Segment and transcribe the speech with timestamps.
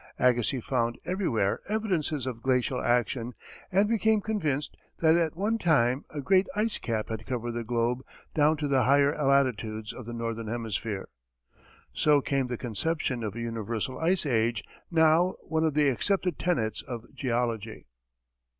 [0.17, 3.35] Agassiz found everywhere evidences of glacial action,
[3.71, 8.01] and became convinced that at one time a great ice cap had covered the globe
[8.33, 11.07] down to the higher latitudes of the northern hemisphere.
[11.93, 16.81] So came the conception of a universal Ice Age, now one of the accepted tenets
[16.81, 17.85] of geology.